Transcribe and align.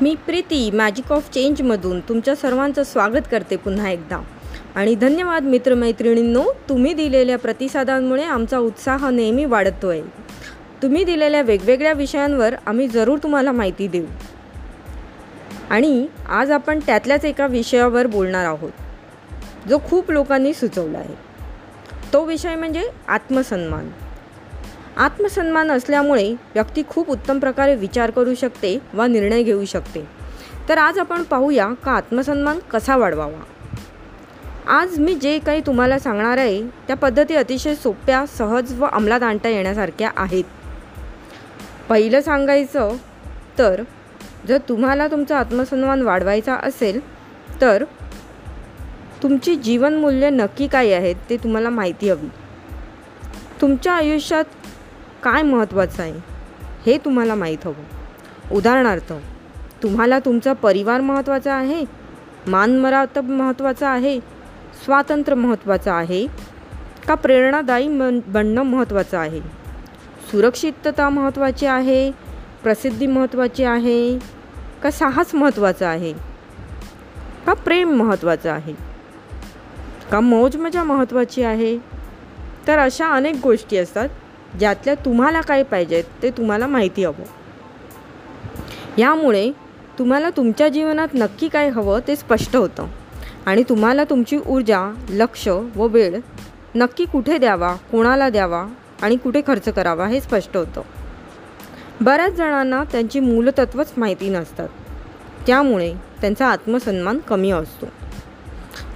Me 0.00 0.14
Preeti 0.26 0.70
magic 0.70 1.12
of 1.12 1.30
चेंजमधून 1.30 2.00
तुमच्या 2.00 2.34
सर्वांचं 2.36 2.82
स्वागत 2.82 3.26
करते 3.30 3.56
पुन्हा 3.56 3.90
एकदा. 3.90 4.20
आणि 4.74 4.94
धन्यवाद 4.94 5.42
मित्रमैत्रिणींनो 5.42 6.44
तुम्ही 6.68 6.92
दिलेल्या 6.94 7.38
प्रतिसादांमुळे 7.38 8.24
आमचा 8.24 8.58
उत्साह 8.58 9.08
नेहमी 9.08 9.44
वाढतो 9.44 9.88
आहे 9.88 10.02
तुम्ही 10.82 11.04
दिलेल्या 11.04 11.42
वेगवेगळ्या 11.42 11.92
विषयांवर 11.92 12.54
आम्ही 12.66 12.88
जरूर 12.88 13.18
तुम्हाला 13.18 13.52
माहिती 13.52 13.88
देऊ. 13.88 14.04
आणि 15.70 16.06
आज 16.28 16.50
आपण 16.50 16.78
त्यातल्याच 16.86 17.24
एका 17.24 17.46
विषयावर 17.46 18.06
बोलणार 18.06 18.44
आहोत 18.44 19.68
जो 19.68 19.78
खूप 19.88 20.10
लोकांनी 20.10 20.54
सुचवला 20.54 20.98
आहे. 20.98 21.14
तो 22.12 22.24
विषय 22.24 22.54
म्हणजे 22.54 22.88
आत्मसन्मान. 23.08 23.90
आत्मसन्मान 24.98 25.70
असल्यामुळे 25.70 26.32
व्यक्ती 26.32 26.82
खूप 26.88 27.10
उत्तम 27.10 27.38
प्रकारे 27.38 27.74
विचार 27.74 28.10
करू 28.10 28.34
शकते 28.34 28.78
व 28.94 29.02
निर्णय 29.02 29.42
घेऊ 29.42 29.64
शकते. 29.64 30.08
तर 30.68 30.78
आज 30.78 30.98
आपण 30.98 31.22
पाहूया 31.22 31.68
का 31.84 31.92
आत्मसन्मान 31.92 32.58
कसा 32.58 32.96
वाढवावा? 32.96 33.40
आज 34.66 34.98
मी 34.98 35.14
जे 35.14 35.38
काही 35.38 35.60
तुम्हाला 35.60 35.98
सांगणार 35.98 36.38
आहे 36.38 36.62
त्या 36.62 36.96
पद्धती 36.96 37.34
अतिशय 37.34 37.74
सोप्या 37.74 38.26
सहज 38.26 38.80
व 38.80 38.86
अंमलात 38.86 39.22
आणता 39.22 39.48
येण्यासारख्या 39.48 40.10
आहेत. 40.16 40.44
पहिलं 41.88 42.20
सांगायचं 42.20 42.90
तर 43.58 43.82
जर 44.48 44.58
तुम्हाला 44.68 45.06
तुमचा 45.06 45.38
आत्मसन्मान 45.38 46.02
वाढवायचा 46.02 46.54
असेल 46.54 47.00
तर 47.60 47.84
तुमची 49.22 49.56
जीवनमूल्य 49.56 50.30
नक्की 50.30 50.66
काय 50.66 50.92
आहेत 50.92 51.16
ते 51.30 51.36
तुम्हाला 51.36 51.70
माहिती 51.70 52.10
हवी. 52.10 52.28
तुमच्या 53.60 53.92
आयुष्यात 53.92 54.44
काय 55.22 55.42
महत्त्वाचं 55.42 56.02
आहे? 56.02 56.14
हे 56.86 56.98
तुम्हाला 56.98 57.34
माहीत 57.34 57.58
हवं. 57.64 58.54
उदाहरणार्थ 58.54 59.12
तुम्हाला 59.82 60.18
तुमचा 60.18 60.52
परिवार 60.52 61.00
महत्त्वाचा 61.00 61.54
आहे 61.54 61.84
मानमरातब 62.46 63.30
महत्त्वाचा 63.30 63.90
आहे 63.90 64.20
स्वातंत्र्य 64.84 65.36
महत्त्वाचं 65.36 65.92
आहे 65.92 66.26
का 67.08 67.14
प्रेरणादायी 67.14 67.88
मन 67.88 68.20
बनणं 68.26 68.62
महत्त्वाचं 68.62 69.18
आहे? 69.18 69.40
सुरक्षितता 70.30 71.08
महत्त्वाची 71.08 71.66
आहे 71.66 72.12
प्रसिद्धी 72.62 73.06
महत्त्वाची 73.06 73.64
आहे 73.64 74.18
का 74.82 74.90
साहस 74.90 75.34
महत्त्वाचं 75.34 75.86
आहे? 75.86 76.12
का 77.46 77.52
प्रेम 77.52 77.90
महत्त्वाचं 77.90 78.50
आहे? 78.50 78.74
का 80.10 80.20
मौज 80.20 80.56
मजा 80.56 80.82
महत्त्वाची 80.82 81.42
आहे? 81.42 81.78
तर 82.66 82.78
अशा 82.78 83.06
अनेक 83.06 83.36
गोष्टी 83.42 83.76
असतात 83.76 84.08
ज्यातल्या 84.58 84.94
तुम्हाला 84.94 85.40
काय 85.40 85.62
पाहिजेत 85.62 86.04
ते 86.22 86.30
तुम्हाला 86.30 86.66
माहिती 86.66 87.04
हवं. 87.04 87.24
यामुळे 88.98 89.52
तुम्हाला 89.98 90.30
तुमच्या 90.30 90.68
जीवनात 90.68 91.08
नक्की 91.14 91.48
काय 91.48 91.68
हवं 91.68 92.00
ते 92.08 92.16
स्पष्ट 92.16 92.56
होतं. 92.56 92.86
आणि 93.46 93.62
तुम्हाला 93.68 94.04
तुमची 94.04 94.38
ऊर्जा 94.46 94.94
लक्ष 95.10 95.48
व 95.48 95.86
वेळ 95.86 96.20
नक्की 96.74 97.04
कुठे 97.04 97.38
द्यावा 97.38 97.74
कोणाला 97.74 98.28
द्यावा 98.28 98.66
आणि 99.02 99.16
कुठे 99.16 99.42
खर्च 99.46 99.68
करावा 99.68 100.06
हे 100.06 100.20
स्पष्ट 100.20 100.56
होतं. 100.56 100.82
बऱ्याच 102.00 102.32
जणांना 102.32 102.84
त्यांची 102.84 103.20
मूलतत्वच 103.20 103.92
माहिती 103.96 104.28
नसतात. 104.28 104.68
त्यामुळे 105.46 105.94
त्यांचा 106.20 106.46
आत्मसन्मान 106.46 107.18
कमी 107.18 107.50
असतो. 107.50 107.86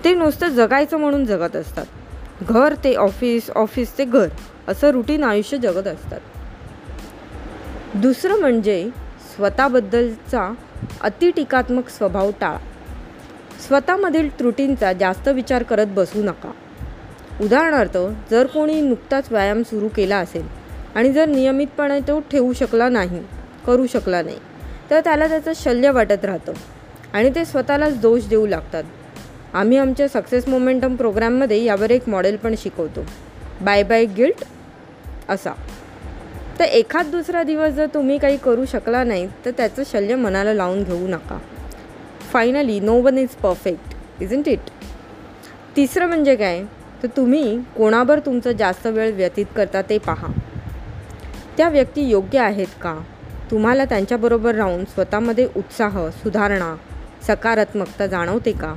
ते 0.05 0.15
नुसतं 0.15 0.49
जगायचं 0.49 0.97
म्हणून 0.97 1.25
जगत 1.25 1.57
असतात. 1.57 1.87
घर 2.49 2.75
ते 2.85 2.95
ऑफिस 2.95 3.51
ऑफिस 3.51 3.99
ते 3.99 4.05
घर 4.05 4.29
असं 4.69 4.91
रुटीन 4.91 5.25
आयुष्य 5.25 5.57
जगत 5.57 5.87
असतात. 5.87 6.21
दुसरं 7.95 8.41
म्हणजे 8.41 8.91
स्वतःबद्दलचा 9.37 10.53
अतिटीकात्मक 11.01 11.89
स्वभाव 11.89 12.31
टाळा. 12.41 12.59
स्वतःमधील 13.69 14.39
त्रुटींचा 14.39 14.93
जास्त 14.93 15.29
विचार 15.29 15.63
करत 15.63 15.87
बसू 15.87 16.23
नका. 16.23 16.51
उदाहरणार्थ 17.41 17.99
जर 18.31 18.47
कोणी 18.47 18.81
नुकताच 18.81 19.33
व्यायाम 19.33 19.63
सुरू 19.63 19.89
केला 19.89 20.17
असेल 20.17 20.47
आणि 20.95 21.13
जर 21.13 21.27
नियमितपणे 21.27 22.01
तो 22.01 22.21
ठेवू 22.21 22.53
शकला 22.53 22.89
नाही 22.89 23.23
करू 23.67 23.87
शकला 23.87 24.23
नाही 24.23 24.39
तर 24.91 25.01
त्याला 25.01 25.29
त्याचं 25.29 25.53
शल्य 25.57 25.91
वाटत 25.91 26.25
राहतं 26.25 26.53
आणि 27.13 27.31
ते 27.35 27.45
स्वतःलाच 27.45 28.01
दोष 28.01 28.27
देऊ 28.27 28.47
लागतात. 28.47 28.85
आम्ही 29.55 29.79
आमच्या 29.79 30.09
सक्सेस 30.09 30.49
मोमेंटम 30.49 30.97
प्रोग्राममध्ये 30.97 31.65
यावर 31.65 31.91
एक 31.91 32.09
मॉडेल 32.09 32.37
पण 32.37 32.55
शिकवतो. 32.59 33.05
बाय 33.61 33.83
बाय 33.83 34.05
गिल्ट 34.05 34.45
असा. 35.29 35.53
तर 36.59 36.65
एखाद 36.65 37.07
दुसरा 37.07 37.43
दिवस 37.43 37.73
जर 37.73 37.87
तुम्ही 37.87 38.19
काही 38.19 38.37
करू 38.37 38.65
शकला 38.65 39.05
नाही 39.05 39.29
तर 39.45 39.51
त्याचं 39.51 39.83
शल्य 39.93 40.15
मनाला 40.15 40.55
लावून 40.55 40.83
घेऊ 40.83 41.09
नका. 41.09 41.39
Finally 42.33 42.81
no 42.81 43.01
one 43.01 43.19
is 43.19 43.29
perfect 43.29 43.95
isn't 44.33 44.49
it 44.49 44.71
तिसरं 45.77 46.07
म्हणजे 46.07 46.37
काय? 46.37 46.63
तर 47.03 47.07
तुम्ही 47.07 47.61
कोणावर 47.77 48.19
तुमचा 48.19 48.53
जास्त 48.53 48.87
वेळ 48.87 49.13
व्यतीत 49.13 49.47
करता 49.57 49.83
ते 49.83 49.99
पहा. 49.99 50.27
त्या 51.57 51.69
व्यक्ती 51.69 52.01
योग्य 52.01 52.39
आहेत 52.39 52.67
का? 52.67 52.99
तुम्हाला 53.51 53.85
त्यांच्याबरोबर 53.85 54.55
राहून 54.55 54.85
स्वतःमध्ये 54.85 55.49
उत्साह 55.57 56.09
सुधारणा 56.11 56.77
सकारात्मकता 57.27 58.07
जाणवते 58.07 58.53
का? 58.53 58.75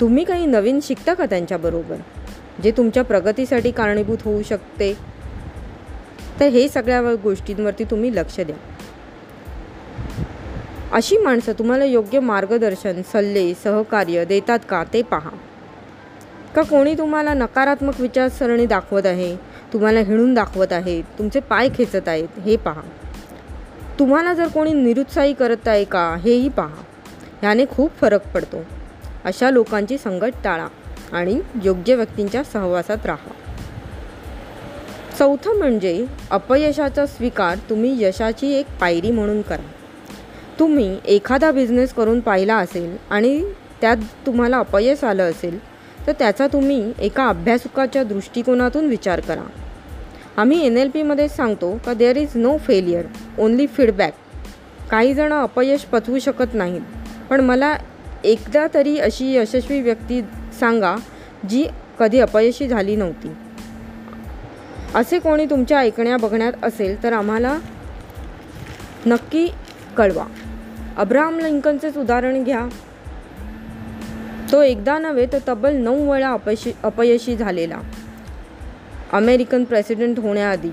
तुम्ही 0.00 0.24
काही 0.24 0.46
नवीन 0.46 0.78
शिकता 0.82 1.14
का 1.14 1.26
त्यांच्याबरोबर? 1.26 1.96
जे 2.62 2.70
तुमच्या 2.70 3.04
प्रगतीसाठी 3.04 3.70
कारणीभूत 3.70 4.18
होऊ 4.24 4.42
शकते? 4.42 4.94
तर 6.40 6.46
हे 6.46 6.68
सगळ्या 6.68 7.14
गोष्टींवरती 7.14 7.84
तुम्ही 7.84 8.16
लक्ष 8.16 8.40
द्या. 8.40 8.56
अशी 10.92 11.16
माणसं 11.16 11.52
तुम्हाला 11.52 11.84
योग्य 11.84 12.20
मार्गदर्शन 12.20 13.02
सल्ले 13.02 13.54
सहकार्य 13.54 14.24
देतात 14.24 14.58
का 14.68 14.84
ते 14.92 15.02
पहा. 15.02 15.30
का 16.56 16.62
कोणी 16.62 16.94
तुम्हाला 16.94 17.34
नकारात्मक 17.34 18.00
विचारसरणी 18.00 18.66
दाखवत 18.66 19.06
आहे 19.06 19.36
तुम्हाला 19.72 20.00
हिणून 20.00 20.34
दाखवत 20.34 20.72
आहे 20.72 21.02
तुमचे 21.02 21.40
पाय 21.40 21.68
खेचत 21.74 22.08
आहेत 22.08 22.38
हे 22.38 22.56
पहा. 22.56 22.80
तुम्हाला 23.98 24.34
जर 24.34 24.48
कोणी 24.48 24.72
निरुत्साही 24.72 25.32
करत 25.32 25.68
आहे 25.68 25.84
का 25.84 26.16
हेही 26.20 26.48
पहा. 26.48 26.82
ह्याने 27.40 27.64
खूप 27.70 27.90
फरक 28.00 28.34
पडतो. 28.34 28.56
अशा 29.24 29.50
लोकांची 29.50 29.98
संगत 29.98 30.36
टाळा 30.44 30.66
आणि 31.12 31.40
योग्य 31.64 31.94
व्यक्तींच्या 31.94 32.44
सहवासात 32.44 33.06
राहा. 33.06 33.30
चौथं 35.18 35.58
म्हणजे 35.58 36.06
अपयशाचा 36.30 37.06
स्वीकार 37.06 37.58
तुम्ही 37.70 38.04
यशाची 38.04 38.52
एक 38.52 38.66
पायरी 38.80 39.10
म्हणून 39.10 39.42
करा. 39.42 39.70
तुम्ही 40.58 40.98
एखादा 41.04 41.50
बिझनेस 41.50 41.92
करून 41.94 42.20
पाहिला 42.20 42.56
असेल 42.56 42.96
आणि 43.10 43.44
त्यात 43.80 43.96
तुम्हाला 44.26 44.58
अपयश 44.58 45.04
आलं 45.04 45.30
असेल 45.30 45.58
तर 46.06 46.12
त्याचा 46.12 46.46
तुम्ही 46.46 46.92
एका 46.98 47.28
अभ्यासकाच्या 47.28 48.02
दृष्टिकोनातून 48.02 48.86
विचार 48.86 49.20
करा. 49.20 49.42
आम्ही 50.36 50.66
एन 50.66 50.76
एल 50.76 50.90
पीमध्येच 50.90 51.36
सांगतो 51.36 51.80
का 51.86 51.94
there 51.94 52.16
is 52.16 52.28
no 52.34 52.56
failure 52.56 53.06
only 53.38 53.66
feedback 53.66 54.14
काही 54.90 55.14
जणं 55.14 55.42
अपयश 55.42 55.80
पचवू 55.80 56.18
शकत 56.18 56.54
नाहीत 56.54 56.80
पण 57.30 57.40
मला 57.40 57.76
एकदा 58.24 58.66
तरी 58.74 58.98
अशी 58.98 59.36
यशस्वी 59.36 59.80
व्यक्ती 59.80 60.22
सांगा 60.60 60.96
जी 61.50 61.66
कधी 61.98 62.20
अपयशी 62.20 62.68
झाली 62.68 62.96
नव्हती. 62.96 63.28
असे 64.94 65.18
कोणी 65.18 65.44
तुमच्या 65.44 65.78
ऐकण्या 65.78 66.16
बघण्यात 66.16 66.52
असेल 66.62 67.02
तर 67.02 67.12
आम्हाला 67.12 67.58
नक्की 69.06 69.48
कळवा. 69.96 70.24
अब्राहम 70.96 71.38
लिंकनचेच 71.38 71.96
उदाहरण 71.96 72.44
घ्या. 72.44 72.68
तो 74.52 74.62
एकदा 74.62 74.98
नव्हे 74.98 75.26
तर 75.32 75.38
तब्बल 75.48 75.74
नऊ 75.74 76.12
वेळा 76.12 76.32
अपयशी 76.32 76.72
अपयशी 76.82 77.36
झालेला. 77.36 77.78
अमेरिकन 79.12 79.64
प्रेसिडेंट 79.64 80.18
होण्याआधी. 80.18 80.70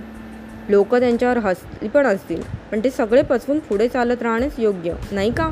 लोक 0.69 0.95
त्यांच्यावर 0.95 1.37
हसली 1.37 1.87
पण 1.87 2.05
असतील 2.05 2.41
पण 2.71 2.79
ते 2.83 2.89
सगळे 2.89 3.21
पचवून 3.21 3.59
पुढे 3.59 3.87
चालत 3.87 4.21
राहणेच 4.21 4.51
योग्य 4.57 4.93
नाही 5.11 5.31
का? 5.31 5.49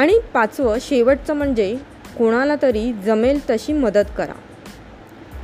आणि 0.00 0.18
पाचवं 0.34 0.76
शेवटचं 0.80 1.34
म्हणजे 1.34 1.76
कोणाला 2.18 2.54
तरी 2.62 2.92
जमेल 2.92 3.50
तशी 3.50 3.72
मदत 3.72 4.04
करा. 4.16 4.32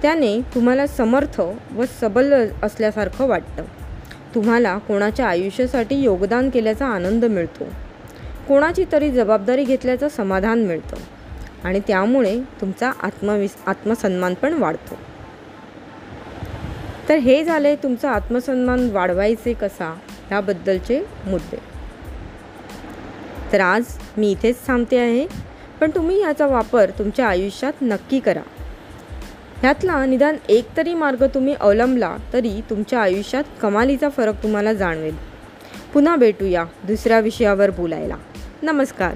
त्याने 0.02 0.40
तुम्हाला 0.40 0.86
समर्थ 0.86 1.40
व 1.74 1.84
सबल 2.00 2.48
असल्यासारखं 2.62 3.26
वाटतं. 3.26 3.64
तुम्हाला 4.34 4.78
कोणाच्या 4.78 5.26
आयुष्यासाठी 5.26 5.94
योगदान 5.94 6.50
केल्याचा 6.50 6.86
आनंद 6.86 7.24
मिळतो. 7.24 7.64
कोणाची 8.48 8.84
तरी 8.92 9.10
जबाबदारी 9.10 9.64
घेतल्याचं 9.64 10.08
समाधान 10.08 10.58
मिळतं. 10.58 10.96
आणि 11.64 11.80
त्यामुळे 11.80 12.40
तुमचा 12.60 12.92
आत्मविस 13.02 13.56
आत्मसन्मान 13.66 14.34
पण 14.34 14.52
वाढतो. 14.52 14.94
तर 17.08 17.14
हे 17.14 17.44
झाले 17.44 17.76
तुमचा 17.76 18.10
आत्मसन्मान 18.10 18.90
वाढवायचे 18.90 19.52
कसा? 19.52 19.98
ह्याबद्दलचे 20.28 21.06
मुद्दे. 21.26 21.75
तर 23.56 23.60
आज 23.60 23.84
मी 24.16 24.30
इथेच 24.30 24.56
थांबते 24.66 24.98
आहे. 24.98 25.26
पण 25.80 25.90
तुम्ही 25.90 26.20
याचा 26.20 26.46
वापर 26.46 26.90
तुमच्या 26.98 27.28
आयुष्यात 27.28 27.72
नक्की 27.82 28.20
करा. 28.20 28.40
ह्यातला 29.60 30.06
निदान 30.06 30.36
एक 30.48 30.64
तरी 30.76 30.94
मार्ग 30.94 31.24
तुम्ही 31.24 31.54
अवलंबला 31.60 32.16
तरी 32.32 32.60
तुमच्या 32.70 33.00
आयुष्यात 33.00 33.44
कमालीचा 33.62 34.08
फरक 34.08 34.42
तुम्हाला 34.42 34.72
जाणवेल. 34.72 35.16
पुन्हा 35.94 36.16
भेटूया 36.16 36.64
दुसऱ्या 36.84 37.20
विषयावर 37.20 37.70
बोलायला. 37.70 38.16
नमस्कार. 38.62 39.14